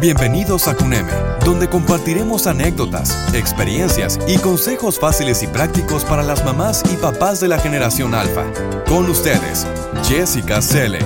[0.00, 1.12] Bienvenidos a CUNEME,
[1.44, 7.48] donde compartiremos anécdotas, experiencias y consejos fáciles y prácticos para las mamás y papás de
[7.48, 8.46] la generación alfa.
[8.88, 9.66] Con ustedes,
[10.04, 11.00] Jessica Selle.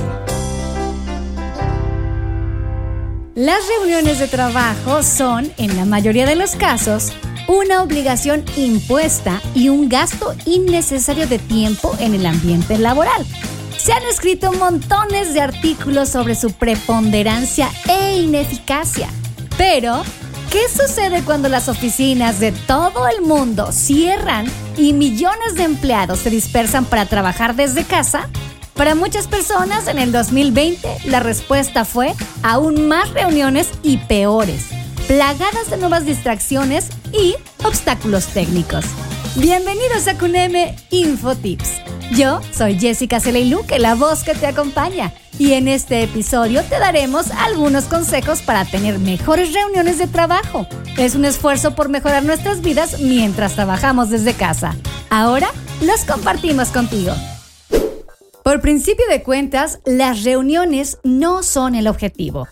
[3.35, 7.13] Las reuniones de trabajo son, en la mayoría de los casos,
[7.49, 13.27] una obligación impuesta y un gasto innecesario de tiempo en el ambiente laboral.
[13.85, 19.11] Se han escrito montones de artículos sobre su preponderancia e ineficacia.
[19.59, 20.03] Pero,
[20.51, 24.47] ¿qué sucede cuando las oficinas de todo el mundo cierran
[24.79, 28.31] y millones de empleados se dispersan para trabajar desde casa?
[28.73, 34.65] Para muchas personas en el 2020 la respuesta fue aún más reuniones y peores,
[35.07, 38.87] plagadas de nuevas distracciones y obstáculos técnicos.
[39.37, 45.69] Bienvenidos a Cuneme Infotips yo soy Jessica Celeiluque, la voz que te acompaña, y en
[45.69, 50.67] este episodio te daremos algunos consejos para tener mejores reuniones de trabajo.
[50.97, 54.77] Es un esfuerzo por mejorar nuestras vidas mientras trabajamos desde casa.
[55.11, 55.49] Ahora
[55.81, 57.13] los compartimos contigo.
[58.43, 62.47] Por principio de cuentas, las reuniones no son el objetivo.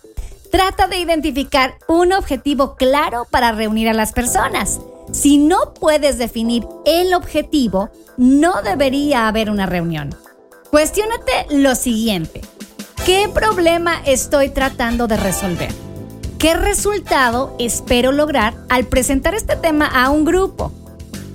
[0.50, 4.80] Trata de identificar un objetivo claro para reunir a las personas.
[5.10, 10.14] Si no puedes definir el objetivo, no debería haber una reunión.
[10.70, 12.40] Cuestiónate lo siguiente.
[13.04, 15.72] ¿Qué problema estoy tratando de resolver?
[16.38, 20.72] ¿Qué resultado espero lograr al presentar este tema a un grupo?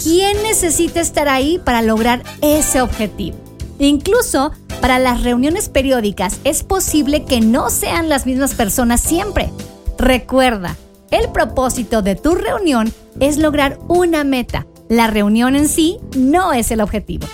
[0.02, 3.38] ¿Quién necesita estar ahí para lograr ese objetivo?
[3.80, 9.50] Incluso para las reuniones periódicas es posible que no sean las mismas personas siempre.
[9.98, 10.76] Recuerda,
[11.12, 14.68] el propósito de tu reunión es lograr una meta.
[14.90, 17.28] La reunión en sí no es el objetivo.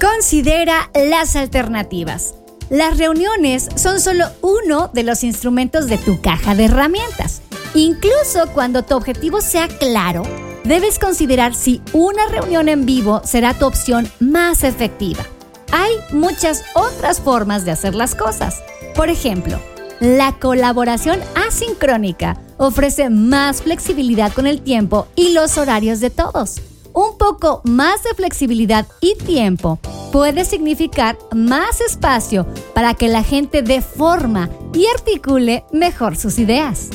[0.00, 2.34] Considera las alternativas.
[2.68, 7.42] Las reuniones son solo uno de los instrumentos de tu caja de herramientas.
[7.74, 10.22] Incluso cuando tu objetivo sea claro,
[10.64, 15.24] debes considerar si una reunión en vivo será tu opción más efectiva.
[15.72, 18.62] Hay muchas otras formas de hacer las cosas.
[18.94, 19.60] Por ejemplo,
[20.00, 26.60] la colaboración asincrónica ofrece más flexibilidad con el tiempo y los horarios de todos.
[26.92, 29.78] Un poco más de flexibilidad y tiempo
[30.12, 36.88] puede significar más espacio para que la gente dé forma y articule mejor sus ideas.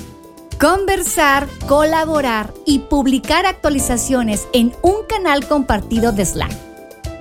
[0.59, 6.70] Conversar, colaborar y publicar actualizaciones en un canal compartido de Slack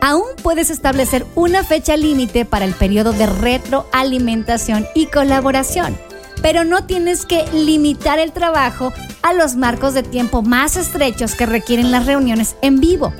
[0.00, 5.96] Aún puedes establecer una fecha límite para el periodo de retroalimentación y colaboración,
[6.40, 11.44] pero no tienes que limitar el trabajo a los marcos de tiempo más estrechos que
[11.44, 13.12] requieren las reuniones en vivo.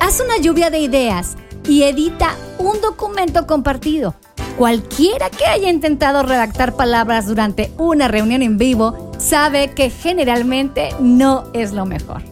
[0.00, 1.36] Haz una lluvia de ideas
[1.68, 4.16] y edita un documento compartido.
[4.58, 11.44] Cualquiera que haya intentado redactar palabras durante una reunión en vivo sabe que generalmente no
[11.54, 12.22] es lo mejor.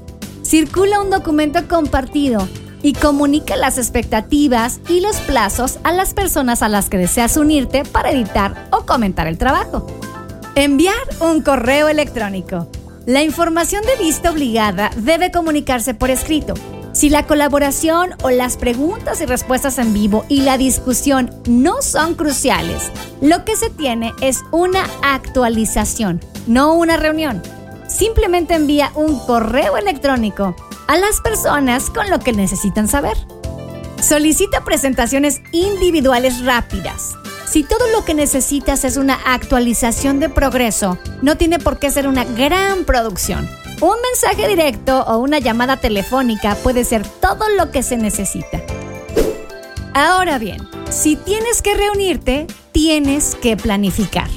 [0.42, 2.48] Circula un documento compartido
[2.82, 7.84] y comunica las expectativas y los plazos a las personas a las que deseas unirte
[7.84, 9.86] para editar o comentar el trabajo.
[10.54, 12.68] Enviar un correo electrónico.
[13.06, 16.54] La información de vista obligada debe comunicarse por escrito.
[16.92, 22.14] Si la colaboración o las preguntas y respuestas en vivo y la discusión no son
[22.14, 27.42] cruciales, lo que se tiene es una actualización, no una reunión.
[27.86, 30.54] Simplemente envía un correo electrónico
[30.90, 33.16] a las personas con lo que necesitan saber.
[34.02, 37.14] Solicita presentaciones individuales rápidas.
[37.48, 42.08] Si todo lo que necesitas es una actualización de progreso, no tiene por qué ser
[42.08, 43.48] una gran producción.
[43.80, 48.60] Un mensaje directo o una llamada telefónica puede ser todo lo que se necesita.
[49.94, 54.28] Ahora bien, si tienes que reunirte, tienes que planificar.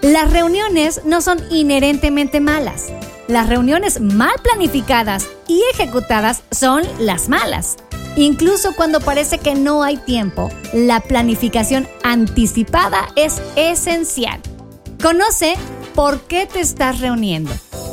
[0.00, 2.92] Las reuniones no son inherentemente malas.
[3.28, 7.76] Las reuniones mal planificadas y ejecutadas son las malas.
[8.16, 14.40] Incluso cuando parece que no hay tiempo, la planificación anticipada es esencial.
[15.02, 15.56] Conoce
[15.94, 17.52] por qué te estás reuniendo.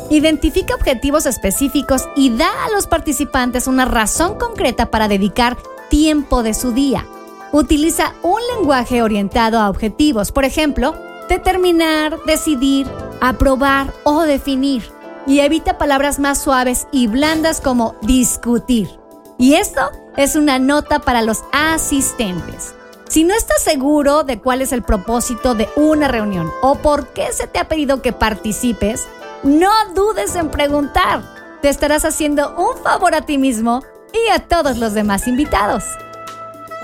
[0.09, 5.57] Identifica objetivos específicos y da a los participantes una razón concreta para dedicar
[5.89, 7.05] tiempo de su día.
[7.51, 10.95] Utiliza un lenguaje orientado a objetivos, por ejemplo,
[11.27, 12.87] determinar, decidir,
[13.19, 14.94] aprobar o definir
[15.25, 18.89] y evita palabras más suaves y blandas como discutir.
[19.37, 22.73] Y esto es una nota para los asistentes.
[23.09, 27.31] Si no estás seguro de cuál es el propósito de una reunión o por qué
[27.31, 29.07] se te ha pedido que participes,
[29.43, 31.21] no dudes en preguntar.
[31.61, 33.83] Te estarás haciendo un favor a ti mismo
[34.13, 35.83] y a todos los demás invitados.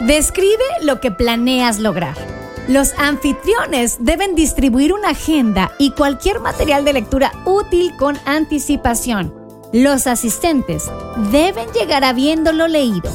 [0.02, 2.41] Describe lo que planeas lograr.
[2.68, 9.34] Los anfitriones deben distribuir una agenda y cualquier material de lectura útil con anticipación.
[9.74, 10.90] Los asistentes
[11.32, 13.12] deben llegar habiéndolo leído.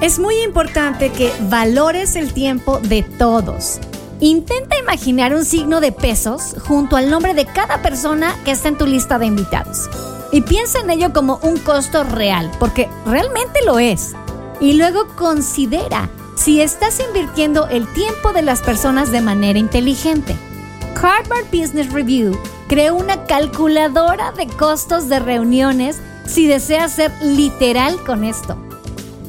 [0.00, 3.78] Es muy importante que valores el tiempo de todos.
[4.20, 8.78] Intenta imaginar un signo de pesos junto al nombre de cada persona que está en
[8.78, 9.88] tu lista de invitados.
[10.32, 14.12] Y piensa en ello como un costo real, porque realmente lo es.
[14.60, 16.08] Y luego considera
[16.40, 20.34] si estás invirtiendo el tiempo de las personas de manera inteligente.
[20.96, 28.24] Harvard Business Review creó una calculadora de costos de reuniones si deseas ser literal con
[28.24, 28.56] esto.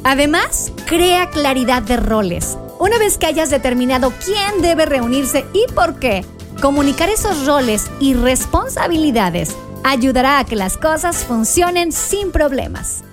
[0.06, 2.58] Además, crea claridad de roles.
[2.80, 6.26] Una vez que hayas determinado quién debe reunirse y por qué,
[6.62, 9.54] comunicar esos roles y responsabilidades
[9.84, 13.04] ayudará a que las cosas funcionen sin problemas.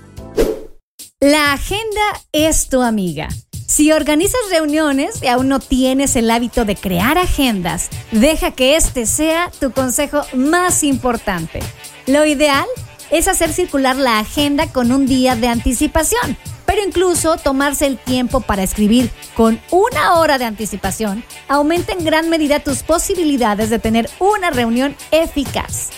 [1.18, 3.28] La agenda es tu amiga.
[3.68, 9.04] Si organizas reuniones y aún no tienes el hábito de crear agendas, deja que este
[9.04, 11.60] sea tu consejo más importante.
[12.06, 12.64] Lo ideal
[13.10, 18.40] es hacer circular la agenda con un día de anticipación, pero incluso tomarse el tiempo
[18.40, 24.08] para escribir con una hora de anticipación aumenta en gran medida tus posibilidades de tener
[24.18, 25.90] una reunión eficaz.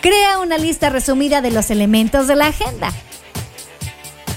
[0.00, 2.90] Crea una lista resumida de los elementos de la agenda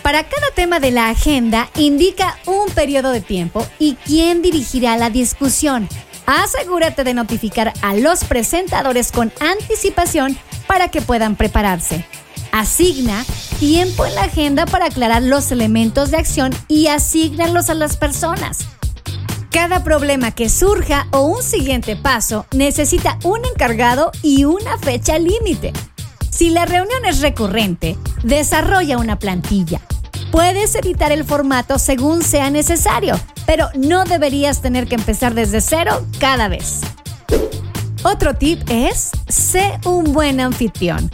[0.02, 5.10] para cada tema de la agenda, indica un periodo de tiempo y quién dirigirá la
[5.10, 5.88] discusión.
[6.26, 10.38] Asegúrate de notificar a los presentadores con anticipación
[10.68, 12.06] para que puedan prepararse.
[12.52, 13.26] Asigna
[13.60, 18.60] tiempo en la agenda para aclarar los elementos de acción y asígnalos a las personas.
[19.52, 25.74] Cada problema que surja o un siguiente paso necesita un encargado y una fecha límite.
[26.30, 29.82] Si la reunión es recurrente, desarrolla una plantilla.
[30.32, 36.06] Puedes editar el formato según sea necesario, pero no deberías tener que empezar desde cero
[36.20, 36.82] cada vez.
[38.04, 41.12] Otro tip es, sé un buen anfitrión.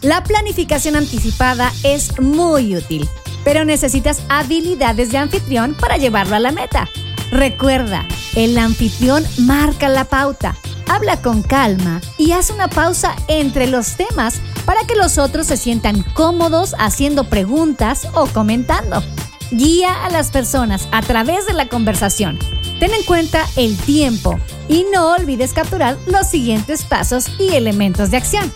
[0.00, 3.08] La planificación anticipada es muy útil,
[3.44, 6.88] pero necesitas habilidades de anfitrión para llevarlo a la meta.
[7.30, 10.56] Recuerda, el anfitrión marca la pauta,
[10.88, 15.56] habla con calma y haz una pausa entre los temas para que los otros se
[15.56, 19.02] sientan cómodos haciendo preguntas o comentando.
[19.50, 22.38] Guía a las personas a través de la conversación.
[22.80, 24.38] Ten en cuenta el tiempo
[24.68, 28.52] y no olvides capturar los siguientes pasos y elementos de acción.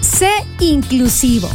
[0.00, 0.30] Sé
[0.60, 1.48] inclusivo.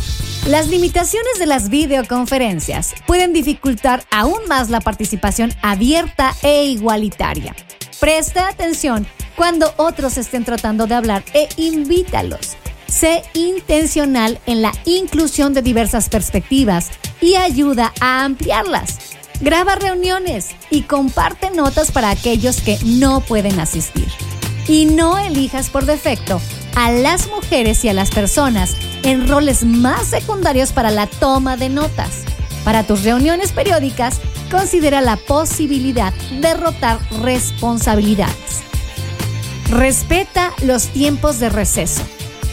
[0.48, 7.56] Las limitaciones de las videoconferencias pueden dificultar aún más la participación abierta e igualitaria.
[8.00, 9.06] Presta atención
[9.36, 12.56] cuando otros estén tratando de hablar e invítalos.
[12.90, 16.90] Sé intencional en la inclusión de diversas perspectivas
[17.22, 18.98] y ayuda a ampliarlas.
[19.42, 24.08] Graba reuniones y comparte notas para aquellos que no pueden asistir.
[24.68, 26.42] Y no elijas por defecto
[26.76, 31.70] a las mujeres y a las personas en roles más secundarios para la toma de
[31.70, 32.24] notas.
[32.66, 34.20] Para tus reuniones periódicas,
[34.52, 38.62] considera la posibilidad de rotar responsabilidades.
[39.70, 42.02] Respeta los tiempos de receso.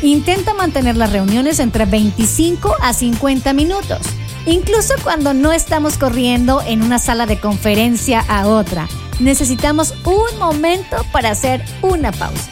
[0.06, 3.98] Intenta mantener las reuniones entre 25 a 50 minutos,
[4.46, 8.86] incluso cuando no estamos corriendo en una sala de conferencia a otra.
[9.18, 12.48] Necesitamos un momento para hacer una pausa.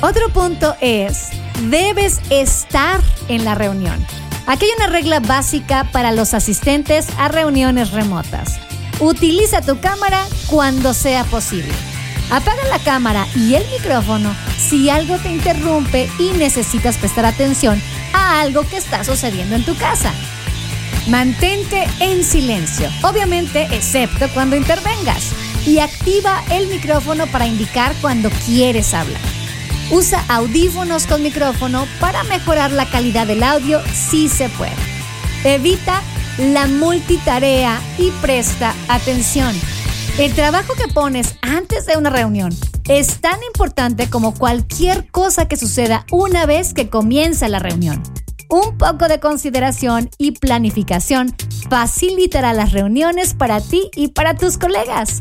[0.00, 1.28] Otro punto es,
[1.68, 4.02] debes estar en la reunión.
[4.46, 8.58] Aquí hay una regla básica para los asistentes a reuniones remotas.
[9.00, 11.74] Utiliza tu cámara cuando sea posible.
[12.30, 17.80] Apaga la cámara y el micrófono si algo te interrumpe y necesitas prestar atención
[18.12, 20.12] a algo que está sucediendo en tu casa.
[21.08, 25.32] Mantente en silencio, obviamente excepto cuando intervengas,
[25.66, 29.20] y activa el micrófono para indicar cuando quieres hablar.
[29.90, 34.76] Usa audífonos con micrófono para mejorar la calidad del audio si se puede.
[35.44, 36.02] Evita
[36.36, 39.58] la multitarea y presta atención.
[40.18, 42.50] El trabajo que pones antes de una reunión
[42.88, 48.02] es tan importante como cualquier cosa que suceda una vez que comienza la reunión.
[48.48, 51.36] Un poco de consideración y planificación
[51.70, 55.20] facilitará las reuniones para ti y para tus colegas.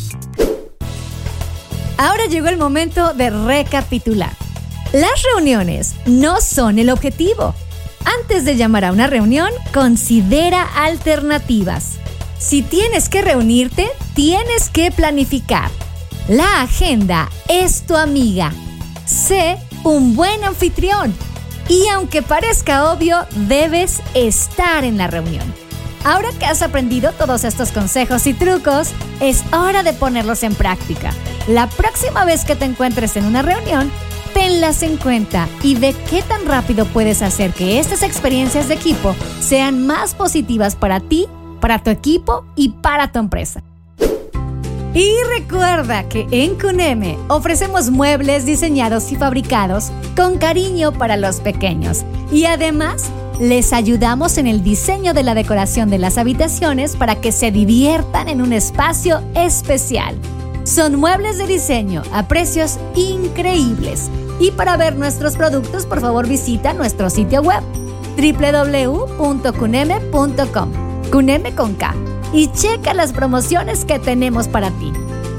[1.99, 4.31] Ahora llegó el momento de recapitular.
[4.93, 7.53] Las reuniones no son el objetivo.
[8.19, 11.99] Antes de llamar a una reunión, considera alternativas.
[12.39, 15.72] Si tienes que reunirte, tienes que planificar.
[16.27, 18.53] La agenda es tu amiga.
[19.06, 21.13] Sé un buen anfitrión.
[21.70, 25.44] Y aunque parezca obvio, debes estar en la reunión.
[26.03, 28.89] Ahora que has aprendido todos estos consejos y trucos,
[29.20, 31.12] es hora de ponerlos en práctica.
[31.48, 33.91] La próxima vez que te encuentres en una reunión,
[34.34, 39.15] tenlas en cuenta y ve qué tan rápido puedes hacer que estas experiencias de equipo
[39.41, 41.27] sean más positivas para ti,
[41.59, 43.63] para tu equipo y para tu empresa.
[44.93, 52.03] Y recuerda que en Cuneme ofrecemos muebles diseñados y fabricados con cariño para los pequeños
[52.31, 57.31] y además les ayudamos en el diseño de la decoración de las habitaciones para que
[57.31, 60.17] se diviertan en un espacio especial.
[60.63, 64.09] Son muebles de diseño a precios increíbles.
[64.39, 67.63] Y para ver nuestros productos, por favor visita nuestro sitio web
[68.17, 70.87] www.cuneme.com.
[71.11, 71.93] Cuneme con K.
[72.33, 74.91] Y checa las promociones que tenemos para ti.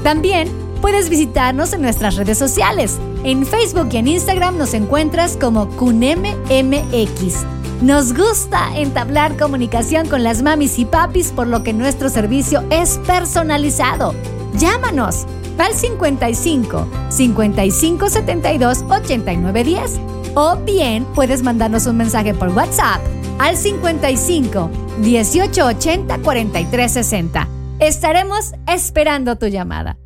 [0.03, 0.49] También
[0.81, 2.97] puedes visitarnos en nuestras redes sociales.
[3.23, 7.45] En Facebook y en Instagram nos encuentras como CunemeMX.
[7.81, 12.97] Nos gusta entablar comunicación con las mamis y papis por lo que nuestro servicio es
[13.05, 14.13] personalizado.
[14.57, 15.25] Llámanos
[15.59, 19.99] al 55 55 72 89 10
[20.35, 23.01] o bien puedes mandarnos un mensaje por WhatsApp
[23.39, 24.69] al 55
[25.01, 27.47] 18 80 43 60.
[27.79, 29.97] Estaremos esperando tu llamada.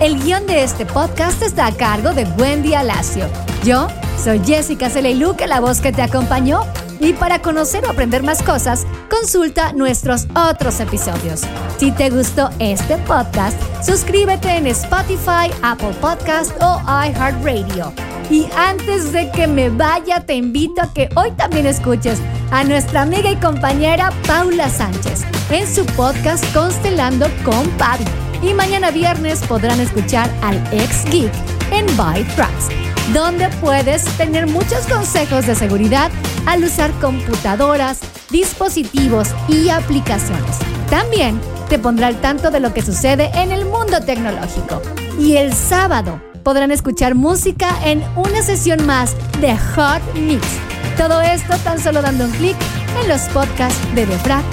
[0.00, 3.26] El guion de este podcast está a cargo de Wendy Alacio.
[3.64, 3.88] Yo
[4.22, 6.62] soy Jessica Celeiluque, la voz que te acompañó
[7.00, 11.42] y para conocer o aprender más cosas, consulta nuestros otros episodios.
[11.78, 18.09] Si te gustó este podcast, suscríbete en Spotify, Apple Podcast o iHeartRadio.
[18.30, 22.20] Y antes de que me vaya, te invito a que hoy también escuches
[22.50, 28.04] a nuestra amiga y compañera Paula Sánchez en su podcast Constelando con Pavi.
[28.42, 31.32] Y mañana viernes podrán escuchar al ex geek
[31.72, 32.68] en Byte Tracks
[33.12, 36.10] donde puedes tener muchos consejos de seguridad
[36.46, 40.58] al usar computadoras, dispositivos y aplicaciones.
[40.88, 44.80] También te pondrá al tanto de lo que sucede en el mundo tecnológico.
[45.18, 50.46] Y el sábado podrán escuchar música en una sesión más de Hot Mix.
[50.96, 52.56] Todo esto tan solo dando un clic
[53.02, 54.50] en los podcasts de defrag.mx.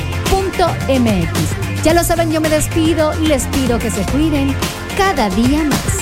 [1.83, 4.53] Ya lo saben, yo me despido y les pido que se cuiden
[4.97, 5.96] cada día más.